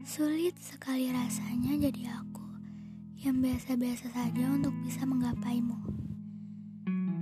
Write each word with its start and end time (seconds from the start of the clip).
Sulit 0.00 0.56
sekali 0.56 1.12
rasanya 1.12 1.76
jadi 1.76 2.08
aku 2.16 2.40
yang 3.20 3.36
biasa-biasa 3.44 4.08
saja 4.08 4.48
untuk 4.48 4.72
bisa 4.80 5.04
menggapaimu. 5.04 5.76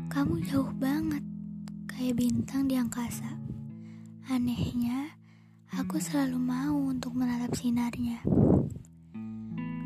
Kamu 0.07 0.39
jauh 0.47 0.71
banget, 0.79 1.27
kayak 1.91 2.23
bintang 2.23 2.71
di 2.71 2.79
angkasa. 2.79 3.35
Anehnya, 4.31 5.11
aku 5.75 5.99
selalu 5.99 6.39
mau 6.39 6.79
untuk 6.87 7.19
menatap 7.19 7.51
sinarnya. 7.59 8.23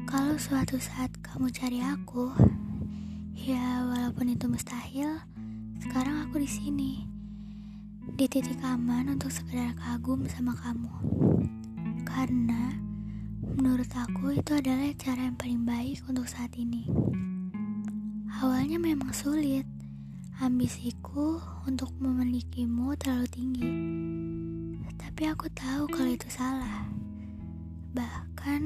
Kalau 0.05 0.37
suatu 0.37 0.77
saat 0.77 1.17
kamu 1.25 1.49
cari 1.49 1.81
aku, 1.81 2.29
ya 3.33 3.89
walaupun 3.89 4.37
itu 4.37 4.53
mustahil, 4.53 5.17
sekarang 5.81 6.29
aku 6.29 6.45
di 6.45 6.51
sini, 6.61 7.09
di 8.21 8.29
titik 8.29 8.61
aman 8.61 9.17
untuk 9.17 9.33
sekedar 9.33 9.73
kagum 9.81 10.29
sama 10.29 10.53
kamu. 10.61 10.93
Karena 12.13 12.77
menurut 13.41 13.89
aku 13.97 14.37
itu 14.37 14.53
adalah 14.53 14.93
cara 15.01 15.33
yang 15.33 15.37
paling 15.41 15.65
baik 15.65 16.05
untuk 16.13 16.29
saat 16.29 16.53
ini. 16.61 16.85
Awalnya 18.37 18.77
memang 18.77 19.17
sulit, 19.17 19.65
ambisiku 20.37 21.41
untuk 21.65 21.89
memilikimu 21.97 22.93
terlalu 23.01 23.27
tinggi. 23.33 23.73
Tapi 25.01 25.23
aku 25.25 25.49
tahu 25.57 25.89
kalau 25.89 26.13
itu 26.13 26.29
salah. 26.29 26.85
Bahkan 27.97 28.63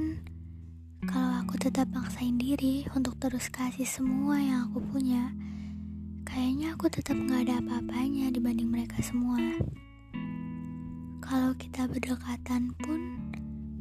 kalau 1.07 1.47
aku 1.47 1.55
tetap 1.55 1.87
maksain 1.95 2.35
diri 2.43 2.83
untuk 2.99 3.15
terus 3.23 3.47
kasih 3.47 3.87
semua 3.87 4.43
yang 4.43 4.67
aku 4.67 4.83
punya, 4.91 5.31
kayaknya 6.27 6.75
aku 6.75 6.91
tetap 6.91 7.15
gak 7.31 7.47
ada 7.47 7.63
apa-apanya 7.63 8.35
dibanding 8.35 8.75
mereka 8.75 8.99
semua. 9.07 9.39
Kalau 11.27 11.51
kita 11.59 11.91
berdekatan 11.91 12.71
pun 12.87 13.19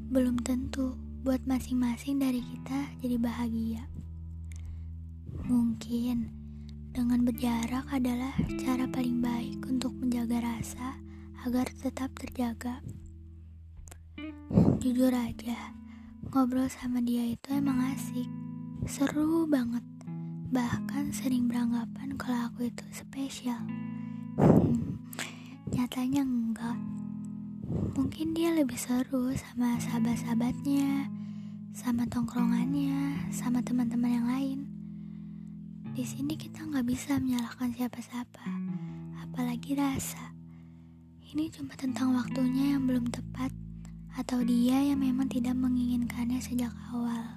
belum 0.10 0.42
tentu 0.42 0.98
buat 1.22 1.46
masing-masing 1.46 2.18
dari 2.18 2.42
kita 2.42 2.90
jadi 3.06 3.22
bahagia. 3.22 3.86
Mungkin 5.46 6.34
dengan 6.90 7.22
berjarak 7.22 7.86
adalah 7.94 8.34
cara 8.58 8.90
paling 8.90 9.22
baik 9.22 9.62
untuk 9.70 9.94
menjaga 9.94 10.42
rasa 10.42 10.98
agar 11.46 11.70
tetap 11.70 12.10
terjaga. 12.18 12.82
Jujur 14.82 15.14
aja, 15.14 15.78
ngobrol 16.34 16.66
sama 16.66 16.98
dia 17.06 17.30
itu 17.30 17.54
emang 17.54 17.94
asik, 17.94 18.26
seru 18.90 19.46
banget. 19.46 19.86
Bahkan 20.50 21.14
sering 21.14 21.46
beranggapan 21.46 22.18
kalau 22.18 22.50
aku 22.50 22.74
itu 22.74 22.90
spesial. 22.90 23.62
Hmm, 24.42 24.98
nyatanya 25.70 26.26
enggak. 26.26 26.95
Mungkin 27.76 28.32
dia 28.32 28.56
lebih 28.56 28.80
seru 28.80 29.36
sama 29.36 29.76
sahabat-sahabatnya, 29.84 31.12
sama 31.76 32.08
tongkrongannya, 32.08 33.28
sama 33.36 33.60
teman-teman 33.60 34.12
yang 34.16 34.28
lain. 34.32 34.60
Di 35.92 36.08
sini 36.08 36.40
kita 36.40 36.64
nggak 36.64 36.88
bisa 36.88 37.20
menyalahkan 37.20 37.76
siapa-siapa, 37.76 38.48
apalagi 39.28 39.76
rasa. 39.76 40.32
Ini 41.36 41.52
cuma 41.52 41.76
tentang 41.76 42.16
waktunya 42.16 42.80
yang 42.80 42.88
belum 42.88 43.12
tepat, 43.12 43.52
atau 44.16 44.40
dia 44.48 44.80
yang 44.80 45.04
memang 45.04 45.28
tidak 45.28 45.56
menginginkannya 45.60 46.40
sejak 46.40 46.72
awal. 46.96 47.28